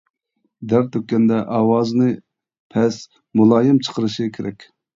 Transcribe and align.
دەرد 0.71 0.87
تۆككەندە 0.95 1.41
ئاۋازىنى 1.59 2.09
پەس، 2.75 2.99
مۇلايىم 3.43 3.81
چىقىرىشى 3.87 4.31
كېرەك. 4.41 4.71